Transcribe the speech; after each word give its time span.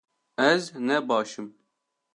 Ez 0.49 0.63
ne 0.87 0.97
baş 1.09 1.31
im 1.39 1.47